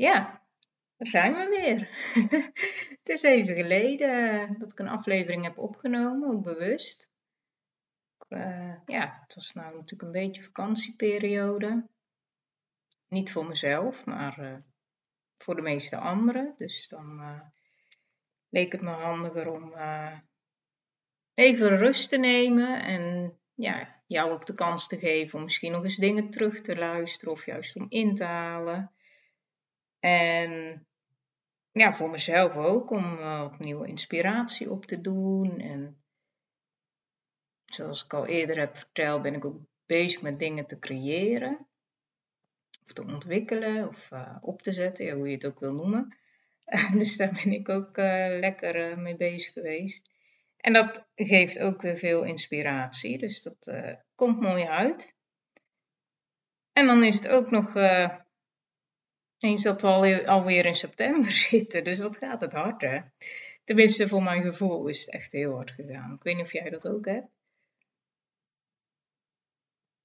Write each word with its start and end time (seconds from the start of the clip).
Ja, 0.00 0.42
daar 0.96 1.08
zijn 1.08 1.34
we 1.34 1.48
weer. 1.48 1.88
het 3.02 3.08
is 3.08 3.22
even 3.22 3.54
geleden 3.54 4.58
dat 4.58 4.72
ik 4.72 4.78
een 4.78 4.88
aflevering 4.88 5.44
heb 5.44 5.58
opgenomen, 5.58 6.30
ook 6.30 6.42
bewust. 6.42 7.10
Uh, 8.28 8.74
ja, 8.86 9.18
het 9.22 9.34
was 9.34 9.52
nou 9.52 9.74
natuurlijk 9.74 10.02
een 10.02 10.12
beetje 10.12 10.42
vakantieperiode. 10.42 11.88
Niet 13.08 13.32
voor 13.32 13.46
mezelf, 13.46 14.04
maar 14.06 14.40
uh, 14.40 14.56
voor 15.38 15.56
de 15.56 15.62
meeste 15.62 15.96
anderen. 15.96 16.54
Dus 16.58 16.88
dan 16.88 17.40
leek 18.48 18.72
het 18.72 18.80
me 18.80 18.90
handiger 18.90 19.50
om 19.50 19.74
even 21.34 21.76
rust 21.76 22.08
te 22.08 22.18
nemen 22.18 22.82
en 22.82 23.34
ja, 23.54 24.02
jou 24.06 24.30
ook 24.30 24.46
de 24.46 24.54
kans 24.54 24.88
te 24.88 24.98
geven 24.98 25.38
om 25.38 25.44
misschien 25.44 25.72
nog 25.72 25.82
eens 25.82 25.96
dingen 25.96 26.30
terug 26.30 26.60
te 26.60 26.76
luisteren 26.78 27.32
of 27.32 27.46
juist 27.46 27.76
om 27.76 27.86
in 27.88 28.14
te 28.14 28.24
halen. 28.24 28.92
En 30.00 30.86
ja, 31.72 31.92
voor 31.92 32.10
mezelf 32.10 32.56
ook 32.56 32.90
om 32.90 33.18
uh, 33.18 33.48
opnieuw 33.52 33.82
inspiratie 33.82 34.70
op 34.70 34.86
te 34.86 35.00
doen. 35.00 35.58
En 35.58 36.02
zoals 37.64 38.04
ik 38.04 38.14
al 38.14 38.26
eerder 38.26 38.58
heb 38.58 38.76
verteld, 38.76 39.22
ben 39.22 39.34
ik 39.34 39.44
ook 39.44 39.60
bezig 39.86 40.22
met 40.22 40.38
dingen 40.38 40.66
te 40.66 40.78
creëren. 40.78 41.66
Of 42.84 42.92
te 42.92 43.02
ontwikkelen 43.02 43.88
of 43.88 44.10
uh, 44.10 44.36
op 44.40 44.62
te 44.62 44.72
zetten, 44.72 45.10
hoe 45.10 45.28
je 45.28 45.34
het 45.34 45.46
ook 45.46 45.60
wil 45.60 45.74
noemen. 45.74 46.16
dus 46.98 47.16
daar 47.16 47.40
ben 47.44 47.52
ik 47.52 47.68
ook 47.68 47.98
uh, 47.98 48.38
lekker 48.40 48.98
mee 48.98 49.16
bezig 49.16 49.52
geweest. 49.52 50.10
En 50.56 50.72
dat 50.72 51.08
geeft 51.14 51.58
ook 51.58 51.82
weer 51.82 51.96
veel 51.96 52.24
inspiratie. 52.24 53.18
Dus 53.18 53.42
dat 53.42 53.72
komt 54.14 54.40
mooi 54.40 54.64
uit. 54.64 55.14
En 56.72 56.86
dan 56.86 57.04
is 57.04 57.14
het 57.14 57.28
ook 57.28 57.50
nog 57.50 57.72
eens 59.42 59.62
dat 59.62 59.82
we 59.82 59.88
alweer, 59.88 60.26
alweer 60.26 60.66
in 60.66 60.74
september 60.74 61.32
zitten. 61.50 61.84
Dus 61.84 61.98
wat 61.98 62.16
gaat 62.16 62.40
het 62.40 62.52
hard, 62.52 62.80
hè? 62.80 63.00
Tenminste, 63.64 64.08
voor 64.08 64.22
mijn 64.22 64.42
gevoel 64.42 64.86
is 64.86 65.00
het 65.00 65.10
echt 65.10 65.32
heel 65.32 65.54
hard 65.54 65.70
gegaan. 65.70 66.14
Ik 66.14 66.22
weet 66.22 66.36
niet 66.36 66.44
of 66.44 66.52
jij 66.52 66.70
dat 66.70 66.88
ook 66.88 67.04
hebt. 67.04 67.28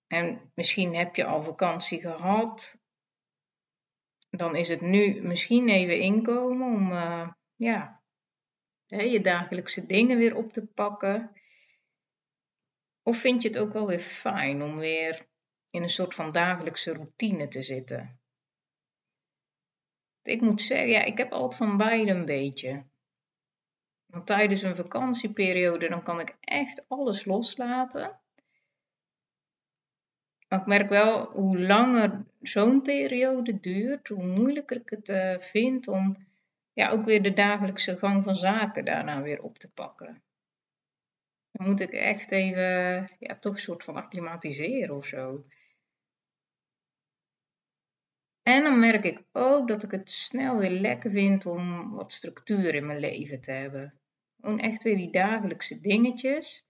En 0.07 0.51
misschien 0.55 0.95
heb 0.95 1.15
je 1.15 1.25
al 1.25 1.43
vakantie 1.43 1.99
gehad. 1.99 2.79
Dan 4.29 4.55
is 4.55 4.67
het 4.67 4.81
nu 4.81 5.21
misschien 5.21 5.69
even 5.69 5.99
inkomen 5.99 6.67
om 6.67 6.91
uh, 6.91 7.29
ja, 7.55 8.01
je 8.85 9.21
dagelijkse 9.21 9.85
dingen 9.85 10.17
weer 10.17 10.35
op 10.35 10.53
te 10.53 10.65
pakken. 10.65 11.31
Of 13.03 13.17
vind 13.17 13.41
je 13.41 13.47
het 13.47 13.57
ook 13.57 13.73
wel 13.73 13.87
weer 13.87 13.99
fijn 13.99 14.61
om 14.61 14.77
weer 14.77 15.27
in 15.69 15.81
een 15.81 15.89
soort 15.89 16.13
van 16.13 16.31
dagelijkse 16.31 16.93
routine 16.93 17.47
te 17.47 17.61
zitten? 17.61 18.19
Ik 20.27 20.41
moet 20.41 20.61
zeggen, 20.61 20.89
ja, 20.89 21.03
ik 21.03 21.17
heb 21.17 21.31
altijd 21.31 21.55
van 21.55 21.77
beide 21.77 22.11
een 22.11 22.25
beetje. 22.25 22.83
Want 24.05 24.25
tijdens 24.27 24.61
een 24.61 24.75
vakantieperiode 24.75 25.89
dan 25.89 26.03
kan 26.03 26.19
ik 26.19 26.35
echt 26.39 26.85
alles 26.87 27.25
loslaten. 27.25 28.19
Maar 30.47 30.59
ik 30.59 30.65
merk 30.65 30.89
wel 30.89 31.25
hoe 31.25 31.59
langer 31.59 32.25
zo'n 32.41 32.81
periode 32.81 33.59
duurt, 33.59 34.07
hoe 34.07 34.25
moeilijker 34.25 34.77
ik 34.77 34.89
het 34.89 35.09
uh, 35.09 35.39
vind 35.39 35.87
om 35.87 36.17
ja, 36.73 36.89
ook 36.89 37.05
weer 37.05 37.23
de 37.23 37.33
dagelijkse 37.33 37.97
gang 37.97 38.23
van 38.23 38.35
zaken 38.35 38.85
daarna 38.85 39.21
weer 39.21 39.41
op 39.41 39.57
te 39.57 39.71
pakken. 39.71 40.23
Dan 41.51 41.67
moet 41.67 41.79
ik 41.79 41.91
echt 41.91 42.31
even 42.31 42.63
ja, 43.19 43.35
toch 43.39 43.53
een 43.53 43.59
soort 43.59 43.83
van 43.83 43.95
acclimatiseren 43.95 44.95
of 44.95 45.05
zo. 45.05 45.45
En 48.45 48.63
dan 48.63 48.79
merk 48.79 49.03
ik 49.03 49.23
ook 49.31 49.67
dat 49.67 49.83
ik 49.83 49.91
het 49.91 50.11
snel 50.11 50.57
weer 50.57 50.69
lekker 50.69 51.11
vind 51.11 51.45
om 51.45 51.91
wat 51.91 52.11
structuur 52.11 52.75
in 52.75 52.85
mijn 52.85 52.99
leven 52.99 53.41
te 53.41 53.51
hebben. 53.51 53.99
Gewoon 54.39 54.59
echt 54.59 54.83
weer 54.83 54.95
die 54.95 55.11
dagelijkse 55.11 55.79
dingetjes. 55.79 56.65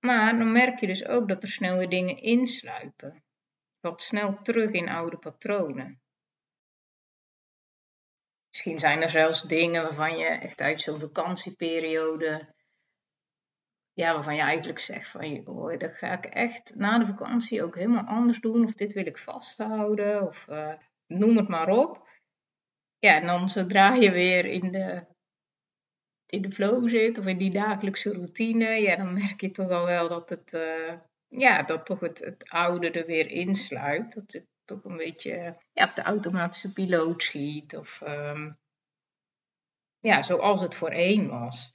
Maar 0.00 0.38
dan 0.38 0.52
merk 0.52 0.80
je 0.80 0.86
dus 0.86 1.04
ook 1.06 1.28
dat 1.28 1.42
er 1.42 1.48
snel 1.48 1.78
weer 1.78 1.88
dingen 1.88 2.16
insluipen. 2.16 3.24
Wat 3.80 4.02
snel 4.02 4.42
terug 4.42 4.70
in 4.70 4.88
oude 4.88 5.16
patronen. 5.16 6.00
Misschien 8.50 8.78
zijn 8.78 9.02
er 9.02 9.10
zelfs 9.10 9.42
dingen 9.42 9.82
waarvan 9.82 10.16
je 10.16 10.26
echt 10.26 10.60
uit 10.60 10.80
zo'n 10.80 11.00
vakantieperiode 11.00 12.54
ja, 13.94 14.12
waarvan 14.14 14.34
je 14.34 14.42
eigenlijk 14.42 14.78
zegt 14.78 15.08
van, 15.08 15.46
oh, 15.46 15.78
dat 15.78 15.96
ga 15.96 16.12
ik 16.12 16.24
echt 16.24 16.74
na 16.74 16.98
de 16.98 17.06
vakantie 17.06 17.62
ook 17.62 17.74
helemaal 17.74 18.04
anders 18.04 18.40
doen. 18.40 18.64
Of 18.64 18.74
dit 18.74 18.92
wil 18.92 19.06
ik 19.06 19.18
vasthouden. 19.18 20.22
Of 20.22 20.46
uh, 20.50 20.74
noem 21.06 21.36
het 21.36 21.48
maar 21.48 21.68
op. 21.68 22.08
Ja, 22.98 23.20
en 23.20 23.26
dan 23.26 23.48
zodra 23.48 23.94
je 23.94 24.10
weer 24.10 24.44
in 24.44 24.70
de, 24.70 25.06
in 26.26 26.42
de 26.42 26.50
flow 26.50 26.88
zit 26.88 27.18
of 27.18 27.26
in 27.26 27.38
die 27.38 27.50
dagelijkse 27.50 28.12
routine, 28.12 28.64
ja, 28.64 28.96
dan 28.96 29.12
merk 29.12 29.40
je 29.40 29.50
toch 29.50 29.70
al 29.70 29.86
wel 29.86 30.08
dat 30.08 30.30
het, 30.30 30.52
uh, 30.52 30.94
ja, 31.28 31.62
dat 31.62 31.86
toch 31.86 32.00
het, 32.00 32.18
het 32.18 32.48
oude 32.48 32.90
er 32.90 33.06
weer 33.06 33.30
insluit. 33.30 34.14
Dat 34.14 34.32
het 34.32 34.46
toch 34.64 34.84
een 34.84 34.96
beetje 34.96 35.56
ja, 35.72 35.84
op 35.84 35.94
de 35.94 36.02
automatische 36.02 36.72
piloot 36.72 37.22
schiet. 37.22 37.76
Of 37.76 38.00
um, 38.00 38.58
ja, 39.98 40.22
zoals 40.22 40.60
het 40.60 40.74
voorheen 40.74 41.28
was. 41.28 41.72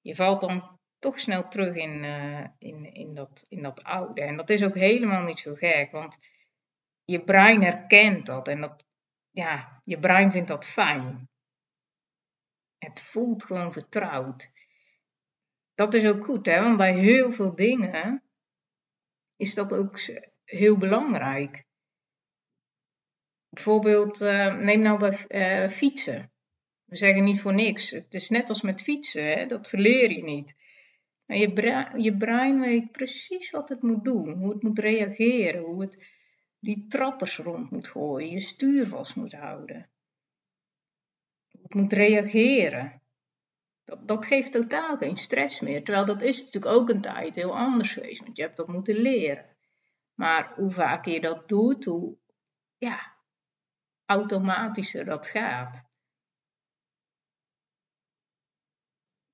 Je 0.00 0.14
valt 0.14 0.40
dan 0.40 0.79
toch 1.00 1.18
snel 1.18 1.48
terug 1.48 1.74
in, 1.76 2.04
uh, 2.04 2.46
in, 2.58 2.94
in, 2.94 3.14
dat, 3.14 3.46
in 3.48 3.62
dat 3.62 3.84
oude. 3.84 4.20
En 4.22 4.36
dat 4.36 4.50
is 4.50 4.64
ook 4.64 4.74
helemaal 4.74 5.22
niet 5.22 5.38
zo 5.38 5.54
gek, 5.54 5.90
want 5.90 6.18
je 7.04 7.24
brein 7.24 7.62
herkent 7.62 8.26
dat 8.26 8.48
en 8.48 8.60
dat, 8.60 8.84
ja, 9.30 9.82
je 9.84 9.98
brein 9.98 10.30
vindt 10.30 10.48
dat 10.48 10.66
fijn. 10.66 11.28
Het 12.78 13.00
voelt 13.00 13.44
gewoon 13.44 13.72
vertrouwd. 13.72 14.50
Dat 15.74 15.94
is 15.94 16.06
ook 16.06 16.24
goed, 16.24 16.46
hè? 16.46 16.62
want 16.62 16.76
bij 16.76 16.94
heel 16.94 17.32
veel 17.32 17.54
dingen 17.54 18.22
is 19.36 19.54
dat 19.54 19.74
ook 19.74 19.98
heel 20.44 20.76
belangrijk. 20.76 21.64
Bijvoorbeeld, 23.48 24.20
uh, 24.20 24.54
neem 24.54 24.80
nou 24.80 24.98
bij 24.98 25.24
uh, 25.62 25.68
fietsen. 25.68 26.32
We 26.84 26.96
zeggen 26.96 27.24
niet 27.24 27.40
voor 27.40 27.54
niks. 27.54 27.90
Het 27.90 28.14
is 28.14 28.28
net 28.28 28.48
als 28.48 28.62
met 28.62 28.82
fietsen, 28.82 29.24
hè? 29.24 29.46
dat 29.46 29.68
verleer 29.68 30.10
je 30.10 30.22
niet. 30.22 30.54
Je 31.30 31.52
brein, 31.52 32.02
je 32.02 32.16
brein 32.16 32.60
weet 32.60 32.92
precies 32.92 33.50
wat 33.50 33.68
het 33.68 33.82
moet 33.82 34.04
doen, 34.04 34.32
hoe 34.32 34.52
het 34.52 34.62
moet 34.62 34.78
reageren, 34.78 35.62
hoe 35.62 35.80
het 35.80 36.08
die 36.58 36.86
trappers 36.86 37.36
rond 37.36 37.70
moet 37.70 37.88
gooien, 37.88 38.30
je 38.30 38.40
stuur 38.40 38.86
vast 38.86 39.16
moet 39.16 39.32
houden. 39.32 39.90
Hoe 41.50 41.62
het 41.62 41.74
moet 41.74 41.92
reageren. 41.92 43.02
Dat, 43.84 44.08
dat 44.08 44.26
geeft 44.26 44.52
totaal 44.52 44.96
geen 44.96 45.16
stress 45.16 45.60
meer, 45.60 45.84
terwijl 45.84 46.06
dat 46.06 46.22
is 46.22 46.44
natuurlijk 46.44 46.74
ook 46.74 46.88
een 46.88 47.00
tijd 47.00 47.36
heel 47.36 47.56
anders 47.56 47.92
geweest, 47.92 48.22
want 48.22 48.36
je 48.36 48.42
hebt 48.42 48.56
dat 48.56 48.68
moeten 48.68 48.96
leren. 48.96 49.56
Maar 50.14 50.54
hoe 50.54 50.70
vaker 50.70 51.12
je 51.12 51.20
dat 51.20 51.48
doet, 51.48 51.84
hoe 51.84 52.16
ja, 52.78 53.16
automatischer 54.04 55.04
dat 55.04 55.26
gaat. 55.26 55.88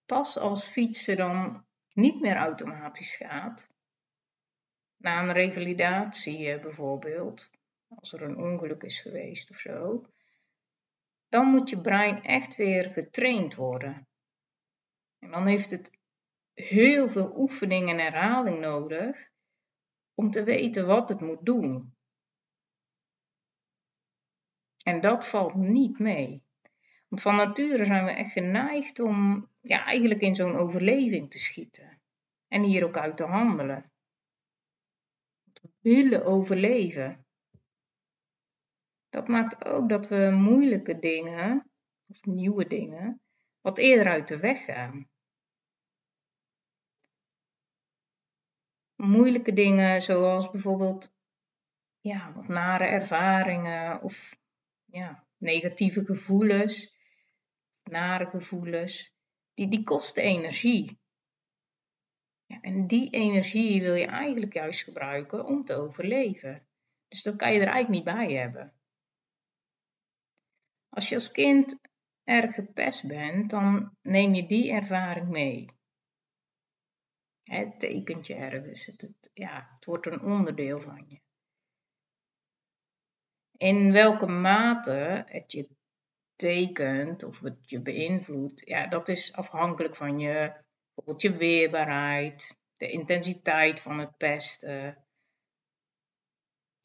Pas 0.06 0.38
als 0.38 0.64
fietsen 0.64 1.16
dan 1.16 1.65
niet 1.96 2.20
meer 2.20 2.36
automatisch 2.36 3.16
gaat, 3.16 3.68
na 4.96 5.22
een 5.22 5.32
revalidatie 5.32 6.50
eh, 6.50 6.62
bijvoorbeeld, 6.62 7.50
als 7.88 8.12
er 8.12 8.22
een 8.22 8.36
ongeluk 8.36 8.82
is 8.82 9.00
geweest 9.00 9.50
of 9.50 9.56
zo, 9.56 10.06
dan 11.28 11.46
moet 11.46 11.70
je 11.70 11.80
brein 11.80 12.22
echt 12.22 12.56
weer 12.56 12.90
getraind 12.90 13.54
worden. 13.54 14.08
En 15.18 15.30
dan 15.30 15.46
heeft 15.46 15.70
het 15.70 15.98
heel 16.54 17.08
veel 17.08 17.32
oefening 17.36 17.88
en 17.88 17.98
herhaling 17.98 18.60
nodig 18.60 19.30
om 20.14 20.30
te 20.30 20.44
weten 20.44 20.86
wat 20.86 21.08
het 21.08 21.20
moet 21.20 21.44
doen. 21.44 21.94
En 24.82 25.00
dat 25.00 25.28
valt 25.28 25.54
niet 25.54 25.98
mee. 25.98 26.45
Want 27.08 27.22
van 27.22 27.36
nature 27.36 27.84
zijn 27.84 28.04
we 28.04 28.10
echt 28.10 28.32
geneigd 28.32 29.00
om 29.00 29.48
ja, 29.60 29.84
eigenlijk 29.84 30.20
in 30.20 30.34
zo'n 30.34 30.56
overleving 30.56 31.30
te 31.30 31.38
schieten. 31.38 32.00
En 32.48 32.62
hier 32.62 32.84
ook 32.84 32.96
uit 32.96 33.16
te 33.16 33.24
handelen. 33.24 33.92
We 35.52 35.70
willen 35.80 36.24
overleven. 36.24 37.24
dat 39.08 39.28
maakt 39.28 39.64
ook 39.64 39.88
dat 39.88 40.08
we 40.08 40.30
moeilijke 40.30 40.98
dingen, 40.98 41.70
of 42.06 42.24
nieuwe 42.24 42.66
dingen, 42.66 43.20
wat 43.60 43.78
eerder 43.78 44.06
uit 44.06 44.28
de 44.28 44.38
weg 44.38 44.64
gaan. 44.64 45.08
Moeilijke 48.96 49.52
dingen 49.52 50.02
zoals 50.02 50.50
bijvoorbeeld 50.50 51.14
ja, 52.00 52.32
wat 52.32 52.48
nare 52.48 52.84
ervaringen 52.84 54.02
of 54.02 54.36
ja, 54.84 55.26
negatieve 55.36 56.04
gevoelens, 56.04 56.95
nare 57.86 58.26
gevoelens, 58.26 59.14
die, 59.54 59.68
die 59.68 59.82
kosten 59.82 60.22
energie. 60.22 60.98
Ja, 62.46 62.60
en 62.60 62.86
die 62.86 63.10
energie 63.10 63.80
wil 63.80 63.94
je 63.94 64.06
eigenlijk 64.06 64.52
juist 64.52 64.82
gebruiken 64.82 65.44
om 65.44 65.64
te 65.64 65.74
overleven. 65.74 66.66
Dus 67.08 67.22
dat 67.22 67.36
kan 67.36 67.52
je 67.52 67.60
er 67.60 67.66
eigenlijk 67.66 67.94
niet 67.94 68.14
bij 68.14 68.32
hebben. 68.32 68.74
Als 70.88 71.08
je 71.08 71.14
als 71.14 71.30
kind 71.30 71.78
erg 72.24 72.54
gepest 72.54 73.06
bent, 73.06 73.50
dan 73.50 73.96
neem 74.02 74.34
je 74.34 74.46
die 74.46 74.72
ervaring 74.72 75.28
mee. 75.28 75.66
Het 77.42 77.80
tekent 77.80 78.26
je 78.26 78.34
ergens. 78.34 78.86
Het, 78.86 79.00
het, 79.00 79.30
ja, 79.34 79.70
het 79.74 79.84
wordt 79.84 80.06
een 80.06 80.20
onderdeel 80.20 80.80
van 80.80 81.04
je. 81.08 81.20
In 83.56 83.92
welke 83.92 84.26
mate 84.26 85.24
het 85.26 85.52
je 85.52 85.75
tekent 86.36 87.24
of 87.24 87.40
het 87.40 87.70
je 87.70 87.80
beïnvloedt, 87.80 88.62
ja, 88.64 88.86
dat 88.86 89.08
is 89.08 89.32
afhankelijk 89.32 89.96
van 89.96 90.18
je, 90.18 90.52
bijvoorbeeld 90.94 91.22
je 91.22 91.36
weerbaarheid, 91.36 92.58
de 92.76 92.90
intensiteit 92.90 93.80
van 93.80 93.98
het 93.98 94.16
pesten, 94.16 95.06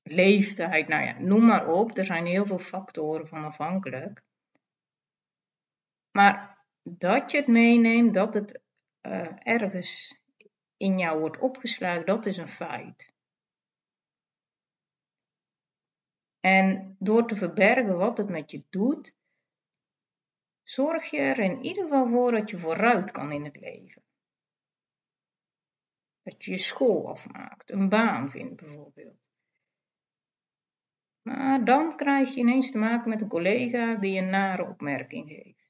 leeftijd, 0.04 0.88
nou 0.88 1.06
ja, 1.06 1.20
noem 1.20 1.46
maar 1.46 1.68
op. 1.68 1.98
Er 1.98 2.06
zijn 2.06 2.26
heel 2.26 2.46
veel 2.46 2.60
factoren 2.60 3.28
van 3.28 3.44
afhankelijk. 3.44 4.24
Maar 6.12 6.66
dat 6.84 7.32
je 7.32 7.38
het 7.38 7.48
meeneemt, 7.48 8.14
dat 8.14 8.34
het 8.34 8.62
uh, 9.02 9.28
ergens 9.38 10.20
in 10.78 11.00
jou 11.00 11.20
wordt 11.20 11.40
opgeslagen, 11.40 12.06
dat 12.06 12.26
is 12.26 12.38
een 12.38 12.50
feit. 12.50 13.14
En 16.40 16.96
door 17.00 17.28
te 17.28 17.36
verbergen 17.36 17.98
wat 17.98 18.18
het 18.18 18.30
met 18.30 18.52
je 18.52 18.64
doet, 18.70 19.16
zorg 20.72 21.10
je 21.10 21.18
er 21.18 21.40
in 21.40 21.62
ieder 21.62 21.84
geval 21.84 22.08
voor 22.08 22.32
dat 22.32 22.50
je 22.50 22.60
vooruit 22.60 23.12
kan 23.12 23.32
in 23.32 23.44
het 23.44 23.60
leven. 23.60 24.04
Dat 26.24 26.46
je 26.46 26.52
je 26.52 26.58
school 26.58 27.10
afmaakt, 27.10 27.72
een 27.72 27.90
baan 27.90 28.32
vindt 28.32 28.62
bijvoorbeeld. 28.62 29.20
Maar 31.22 31.66
dan 31.66 31.96
krijg 31.96 32.34
je 32.34 32.40
ineens 32.40 32.72
te 32.72 32.78
maken 32.78 33.10
met 33.10 33.22
een 33.22 33.28
collega 33.28 33.96
die 33.96 34.18
een 34.18 34.30
nare 34.30 34.68
opmerking 34.68 35.30
geeft. 35.30 35.70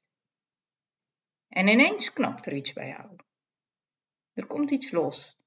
En 1.48 1.68
ineens 1.68 2.12
knapt 2.12 2.46
er 2.46 2.52
iets 2.52 2.72
bij 2.72 2.88
jou. 2.88 3.16
Er 4.32 4.46
komt 4.46 4.70
iets 4.70 4.90
los. 4.90 5.38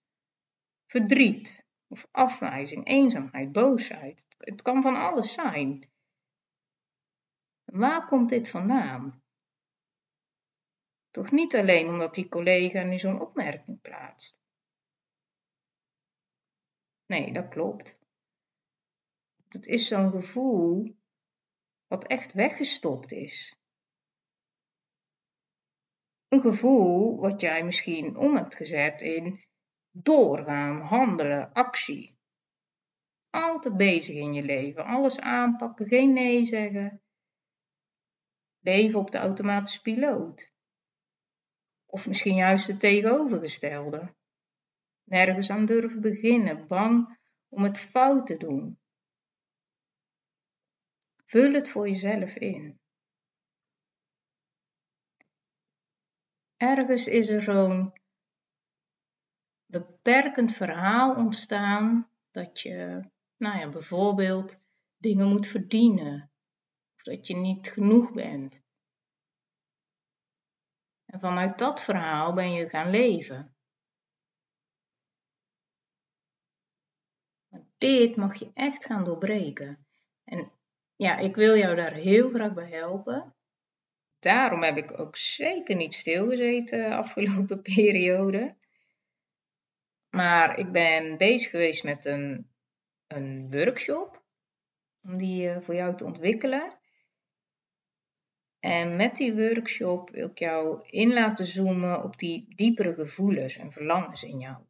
Verdriet 0.86 1.66
of 1.88 2.08
afwijzing, 2.12 2.88
eenzaamheid, 2.88 3.52
boosheid. 3.52 4.26
Het 4.38 4.62
kan 4.62 4.82
van 4.82 4.96
alles 4.96 5.34
zijn. 5.34 5.90
Waar 7.64 8.06
komt 8.06 8.30
dit 8.30 8.50
vandaan? 8.50 9.24
Toch 11.16 11.32
niet 11.32 11.56
alleen 11.56 11.88
omdat 11.88 12.14
die 12.14 12.30
collega 12.30 12.84
nu 12.84 13.00
zo'n 13.00 13.22
opmerking 13.22 13.82
plaatst. 13.82 14.38
Nee, 17.06 17.34
dat 17.34 17.48
klopt. 17.48 18.00
Het 19.48 19.66
is 19.66 19.88
zo'n 19.88 20.12
gevoel 20.12 20.96
wat 21.88 22.08
echt 22.08 22.34
weggestopt 22.34 23.12
is. 23.12 23.56
Een 26.28 26.42
gevoel 26.42 27.20
wat 27.20 27.42
jij 27.42 27.64
misschien 27.64 28.18
om 28.18 28.36
hebt 28.36 28.56
gezet 28.56 29.02
in 29.02 29.46
doorgaan, 29.92 30.82
handelen, 30.82 31.54
actie. 31.54 32.18
Altijd 33.30 33.78
bezig 33.78 34.16
in 34.16 34.34
je 34.34 34.44
leven, 34.44 34.86
alles 34.86 35.20
aanpakken, 35.20 35.88
geen 35.88 36.14
nee 36.14 36.46
zeggen. 36.46 37.02
Leven 38.60 39.00
op 39.00 39.12
de 39.12 39.18
automatische 39.18 39.82
piloot. 39.82 40.54
Of 41.96 42.08
misschien 42.08 42.36
juist 42.36 42.68
het 42.68 42.80
tegenovergestelde. 42.80 44.14
Nergens 45.04 45.50
aan 45.50 45.66
durven 45.66 46.02
beginnen, 46.02 46.68
bang 46.68 47.18
om 47.50 47.64
het 47.64 47.80
fout 47.80 48.28
te 48.28 48.38
doen. 48.38 48.80
Vul 51.26 51.54
het 51.54 51.70
voor 51.70 51.88
jezelf 51.88 52.36
in. 52.36 52.80
Ergens 56.58 57.08
is 57.08 57.30
er 57.30 57.42
zo'n 57.42 57.94
beperkend 59.66 60.54
verhaal 60.54 61.16
ontstaan 61.16 62.10
dat 62.32 62.60
je, 62.62 63.10
nou 63.38 63.60
ja, 63.60 63.70
bijvoorbeeld 63.70 64.64
dingen 64.98 65.28
moet 65.28 65.48
verdienen. 65.48 66.32
Of 66.96 67.04
dat 67.04 67.28
je 67.28 67.36
niet 67.36 67.72
genoeg 67.72 68.14
bent. 68.14 68.65
En 71.16 71.22
vanuit 71.22 71.58
dat 71.58 71.82
verhaal 71.82 72.34
ben 72.34 72.52
je 72.52 72.70
gaan 72.70 72.90
leven. 72.90 73.56
dit 77.78 78.16
mag 78.16 78.36
je 78.36 78.52
echt 78.54 78.86
gaan 78.86 79.04
doorbreken. 79.04 79.86
En 80.24 80.52
ja, 80.96 81.18
ik 81.18 81.36
wil 81.36 81.58
jou 81.58 81.76
daar 81.76 81.94
heel 81.94 82.30
graag 82.30 82.54
bij 82.54 82.70
helpen. 82.70 83.36
Daarom 84.20 84.64
heb 84.64 84.78
ik 84.78 85.00
ook 85.00 85.16
zeker 85.16 85.76
niet 85.76 85.94
stilgezeten 85.94 86.90
de 86.90 86.96
afgelopen 86.96 87.62
periode. 87.76 88.56
Maar 90.10 90.60
ik 90.60 90.72
ben 90.72 91.18
bezig 91.18 91.50
geweest 91.50 91.84
met 91.84 92.06
een, 92.06 92.52
een 93.08 93.52
workshop 93.52 94.24
om 95.02 95.18
die 95.18 95.50
eh, 95.50 95.62
voor 95.62 95.76
jou 95.76 95.96
te 95.96 96.06
ontwikkelen. 96.06 96.80
En 98.66 98.96
met 98.96 99.16
die 99.16 99.36
workshop 99.36 100.10
wil 100.10 100.30
ik 100.30 100.40
jou 100.40 100.88
in 100.90 101.14
laten 101.14 101.46
zoomen 101.46 102.04
op 102.04 102.18
die 102.18 102.46
diepere 102.56 102.94
gevoelens 102.94 103.58
en 103.58 103.72
verlangens 103.72 104.24
in 104.24 104.40
jou. 104.40 104.64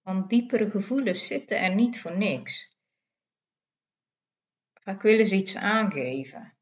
Want 0.00 0.30
diepere 0.30 0.70
gevoelens 0.70 1.26
zitten 1.26 1.60
er 1.60 1.74
niet 1.74 2.00
voor 2.00 2.16
niks. 2.16 2.76
Vaak 4.72 5.02
willen 5.02 5.26
ze 5.26 5.36
iets 5.36 5.56
aangeven. 5.56 6.54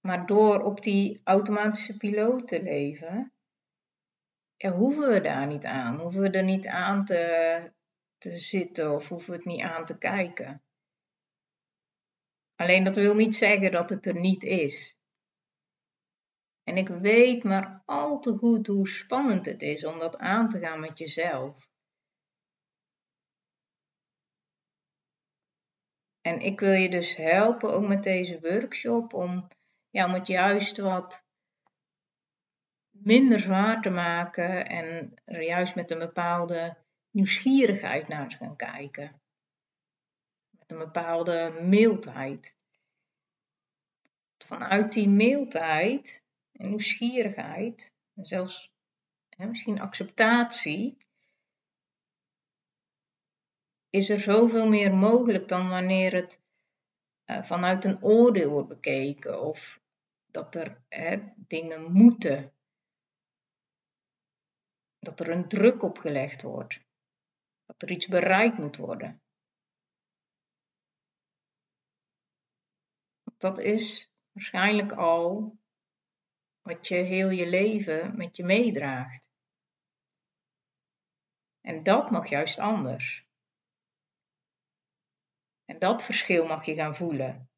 Maar 0.00 0.26
door 0.26 0.62
op 0.62 0.82
die 0.82 1.20
automatische 1.24 1.96
piloot 1.96 2.48
te 2.48 2.62
leven, 2.62 3.32
hoeven 4.56 5.08
we 5.08 5.20
daar 5.20 5.46
niet 5.46 5.64
aan. 5.64 6.00
Hoeven 6.00 6.20
we 6.20 6.30
er 6.30 6.44
niet 6.44 6.66
aan 6.66 7.04
te, 7.04 7.72
te 8.18 8.36
zitten 8.36 8.94
of 8.94 9.08
hoeven 9.08 9.30
we 9.30 9.36
het 9.36 9.46
niet 9.46 9.62
aan 9.62 9.84
te 9.84 9.98
kijken. 9.98 10.62
Alleen 12.60 12.84
dat 12.84 12.96
wil 12.96 13.14
niet 13.14 13.34
zeggen 13.34 13.72
dat 13.72 13.90
het 13.90 14.06
er 14.06 14.20
niet 14.20 14.42
is. 14.42 14.96
En 16.62 16.76
ik 16.76 16.88
weet 16.88 17.44
maar 17.44 17.82
al 17.86 18.20
te 18.20 18.36
goed 18.36 18.66
hoe 18.66 18.88
spannend 18.88 19.46
het 19.46 19.62
is 19.62 19.84
om 19.84 19.98
dat 19.98 20.18
aan 20.18 20.48
te 20.48 20.58
gaan 20.58 20.80
met 20.80 20.98
jezelf. 20.98 21.68
En 26.20 26.40
ik 26.40 26.60
wil 26.60 26.72
je 26.72 26.88
dus 26.90 27.16
helpen, 27.16 27.72
ook 27.72 27.88
met 27.88 28.02
deze 28.02 28.40
workshop, 28.40 29.14
om, 29.14 29.48
ja, 29.90 30.06
om 30.06 30.12
het 30.12 30.26
juist 30.26 30.78
wat 30.78 31.24
minder 32.90 33.40
zwaar 33.40 33.82
te 33.82 33.90
maken 33.90 34.66
en 34.66 35.14
er 35.24 35.42
juist 35.42 35.74
met 35.74 35.90
een 35.90 35.98
bepaalde 35.98 36.76
nieuwsgierigheid 37.10 38.08
naar 38.08 38.28
te 38.28 38.36
gaan 38.36 38.56
kijken. 38.56 39.20
Een 40.70 40.78
bepaalde 40.78 41.58
mildheid. 41.60 42.56
Vanuit 44.46 44.92
die 44.92 45.08
mildheid 45.08 46.24
en 46.52 46.68
nieuwsgierigheid, 46.68 47.94
en 48.14 48.24
zelfs 48.24 48.72
hè, 49.28 49.46
misschien 49.46 49.80
acceptatie, 49.80 50.96
is 53.90 54.10
er 54.10 54.20
zoveel 54.20 54.68
meer 54.68 54.94
mogelijk 54.94 55.48
dan 55.48 55.68
wanneer 55.68 56.14
het 56.14 56.40
uh, 57.26 57.42
vanuit 57.42 57.84
een 57.84 58.02
oordeel 58.02 58.50
wordt 58.50 58.68
bekeken 58.68 59.40
of 59.40 59.80
dat 60.26 60.54
er 60.54 60.82
hè, 60.88 61.16
dingen 61.36 61.92
moeten. 61.92 62.52
Dat 64.98 65.20
er 65.20 65.28
een 65.28 65.48
druk 65.48 65.82
op 65.82 65.98
gelegd 65.98 66.42
wordt. 66.42 66.80
Dat 67.66 67.82
er 67.82 67.90
iets 67.90 68.06
bereikt 68.06 68.58
moet 68.58 68.76
worden. 68.76 69.22
dat 73.40 73.58
is 73.58 74.10
waarschijnlijk 74.32 74.92
al 74.92 75.58
wat 76.62 76.88
je 76.88 76.94
heel 76.94 77.30
je 77.30 77.46
leven 77.46 78.16
met 78.16 78.36
je 78.36 78.44
meedraagt. 78.44 79.30
En 81.60 81.82
dat 81.82 82.10
mag 82.10 82.28
juist 82.28 82.58
anders. 82.58 83.28
En 85.64 85.78
dat 85.78 86.02
verschil 86.02 86.46
mag 86.46 86.64
je 86.64 86.74
gaan 86.74 86.94
voelen. 86.94 87.50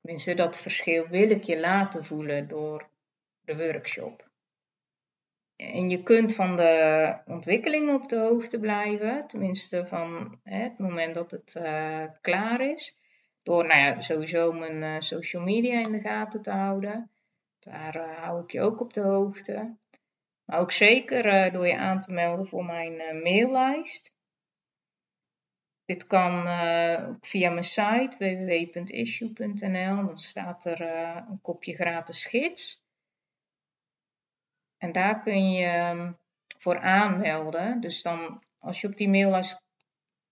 Tenminste, 0.00 0.34
dat 0.34 0.60
verschil 0.60 1.08
wil 1.08 1.30
ik 1.30 1.42
je 1.42 1.60
laten 1.60 2.04
voelen 2.04 2.48
door 2.48 2.90
de 3.40 3.56
workshop. 3.56 4.32
En 5.72 5.90
je 5.90 6.02
kunt 6.02 6.34
van 6.34 6.56
de 6.56 7.16
ontwikkeling 7.26 7.94
op 7.94 8.08
de 8.08 8.18
hoogte 8.18 8.58
blijven, 8.58 9.26
tenminste 9.26 9.86
van 9.86 10.38
hè, 10.42 10.62
het 10.62 10.78
moment 10.78 11.14
dat 11.14 11.30
het 11.30 11.54
uh, 11.58 12.04
klaar 12.20 12.60
is. 12.60 12.96
Door 13.42 13.66
nou 13.66 13.80
ja, 13.80 14.00
sowieso 14.00 14.52
mijn 14.52 14.82
uh, 14.82 15.00
social 15.00 15.42
media 15.42 15.80
in 15.80 15.92
de 15.92 16.00
gaten 16.00 16.42
te 16.42 16.50
houden. 16.50 17.10
Daar 17.58 17.96
uh, 17.96 18.18
hou 18.18 18.42
ik 18.42 18.50
je 18.50 18.60
ook 18.60 18.80
op 18.80 18.92
de 18.92 19.00
hoogte. 19.00 19.76
Maar 20.44 20.60
ook 20.60 20.72
zeker 20.72 21.52
door 21.52 21.66
je 21.66 21.76
aan 21.76 22.00
te 22.00 22.12
melden 22.12 22.46
voor 22.46 22.64
mijn 22.64 23.22
maillijst. 23.22 24.14
Dit 25.84 26.06
kan 26.06 26.46
ook 27.08 27.26
via 27.26 27.50
mijn 27.50 27.64
site 27.64 28.16
www.issue.nl. 28.18 30.06
Dan 30.06 30.18
staat 30.18 30.64
er 30.64 30.80
een 31.30 31.40
kopje 31.42 31.74
gratis 31.74 32.26
gids. 32.26 32.83
En 34.84 34.92
daar 34.92 35.20
kun 35.20 35.50
je 35.50 35.66
ehm, 35.66 36.12
voor 36.58 36.78
aanmelden. 36.78 37.80
Dus 37.80 38.02
dan, 38.02 38.42
als 38.58 38.80
je 38.80 38.86
op 38.86 38.96
die 38.96 39.08
maillijst 39.08 39.62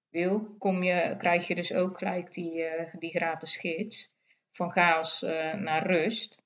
wil, 0.08 0.56
kom 0.58 0.82
je, 0.82 1.14
krijg 1.18 1.46
je 1.46 1.54
dus 1.54 1.72
ook 1.72 1.98
gelijk 1.98 2.32
die, 2.32 2.52
uh, 2.52 2.94
die 2.98 3.10
gratis 3.10 3.56
gids. 3.56 4.12
Van 4.50 4.70
chaos 4.70 5.22
uh, 5.22 5.54
naar 5.54 5.86
rust. 5.86 6.42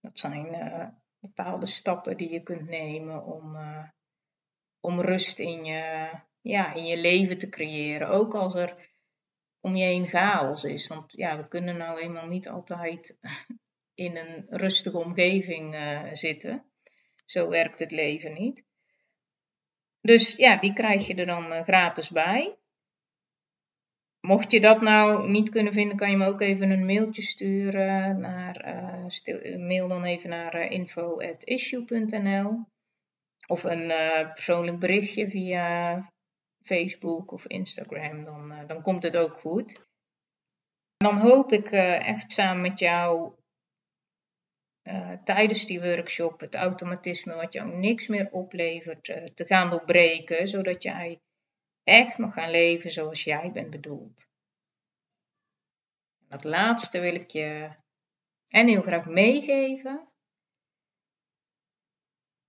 Dat 0.00 0.18
zijn 0.18 0.54
uh, 0.54 0.88
bepaalde 1.18 1.66
stappen 1.66 2.16
die 2.16 2.30
je 2.30 2.42
kunt 2.42 2.68
nemen 2.68 3.24
om, 3.24 3.56
om 4.80 5.00
rust 5.00 5.38
in 5.38 5.64
je, 5.64 6.10
ja, 6.40 6.74
in 6.74 6.86
je 6.86 6.96
leven 6.96 7.38
te 7.38 7.48
creëren. 7.48 8.08
Ook 8.08 8.34
als 8.34 8.54
er 8.54 8.90
om 9.60 9.76
je 9.76 9.84
heen 9.84 10.06
chaos 10.06 10.64
is. 10.64 10.86
Want 10.86 11.12
ja, 11.12 11.36
we 11.36 11.48
kunnen 11.48 11.76
nou 11.76 12.00
eenmaal 12.00 12.26
niet 12.26 12.48
altijd 12.48 13.18
in 14.04 14.16
een 14.16 14.46
rustige 14.48 14.98
omgeving 14.98 15.76
zitten. 16.12 16.68
Zo 17.30 17.48
werkt 17.48 17.78
het 17.78 17.90
leven 17.90 18.32
niet. 18.32 18.64
Dus 20.00 20.36
ja, 20.36 20.56
die 20.56 20.72
krijg 20.72 21.06
je 21.06 21.14
er 21.14 21.26
dan 21.26 21.52
uh, 21.52 21.62
gratis 21.62 22.10
bij. 22.10 22.56
Mocht 24.20 24.50
je 24.50 24.60
dat 24.60 24.80
nou 24.80 25.30
niet 25.30 25.50
kunnen 25.50 25.72
vinden, 25.72 25.96
kan 25.96 26.10
je 26.10 26.16
me 26.16 26.26
ook 26.26 26.40
even 26.40 26.70
een 26.70 26.86
mailtje 26.86 27.22
sturen. 27.22 28.20
Naar, 28.20 28.66
uh, 28.66 29.56
mail 29.56 29.88
dan 29.88 30.04
even 30.04 30.30
naar 30.30 30.70
info.issue.nl 30.70 32.66
of 33.46 33.64
een 33.64 33.86
persoonlijk 34.34 34.78
berichtje 34.78 35.28
via 35.28 36.02
Facebook 36.62 37.32
of 37.32 37.46
Instagram. 37.46 38.24
Dan, 38.24 38.66
dan 38.66 38.82
komt 38.82 39.02
het 39.02 39.16
ook 39.16 39.38
goed. 39.38 39.86
Dan 40.96 41.18
hoop 41.18 41.52
ik 41.52 41.70
echt 41.70 42.32
samen 42.32 42.60
met 42.60 42.78
jou 42.78 43.37
uh, 44.88 45.12
tijdens 45.24 45.66
die 45.66 45.80
workshop 45.80 46.40
het 46.40 46.54
automatisme 46.54 47.34
wat 47.34 47.52
jou 47.52 47.76
niks 47.76 48.06
meer 48.06 48.28
oplevert 48.30 49.08
uh, 49.08 49.24
te 49.24 49.46
gaan 49.46 49.70
doorbreken, 49.70 50.48
zodat 50.48 50.82
jij 50.82 51.20
echt 51.84 52.18
mag 52.18 52.32
gaan 52.32 52.50
leven 52.50 52.90
zoals 52.90 53.24
jij 53.24 53.50
bent 53.52 53.70
bedoeld. 53.70 54.28
Dat 56.28 56.44
laatste 56.44 57.00
wil 57.00 57.14
ik 57.14 57.30
je 57.30 57.70
en 58.48 58.68
heel 58.68 58.82
graag 58.82 59.06
meegeven. 59.06 60.08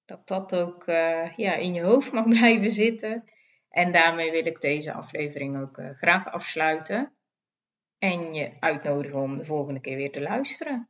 Dat 0.05 0.27
dat 0.27 0.55
ook 0.55 0.87
uh, 0.87 1.35
ja, 1.35 1.55
in 1.55 1.73
je 1.73 1.81
hoofd 1.81 2.11
mag 2.11 2.27
blijven 2.37 2.71
zitten. 2.71 3.23
En 3.69 3.91
daarmee 3.91 4.31
wil 4.31 4.45
ik 4.45 4.61
deze 4.61 4.93
aflevering 4.93 5.61
ook 5.61 5.81
graag 5.93 6.31
afsluiten. 6.31 7.13
En 7.97 8.33
je 8.33 8.51
uitnodigen 8.59 9.19
om 9.19 9.37
de 9.37 9.45
volgende 9.45 9.79
keer 9.79 9.95
weer 9.95 10.11
te 10.11 10.21
luisteren. 10.21 10.89